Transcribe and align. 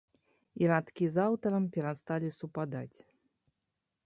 І 0.61 0.71
радкі 0.71 1.09
з 1.15 1.21
аўтарам 1.25 1.67
перасталі 1.75 2.33
супадаць. 2.39 2.99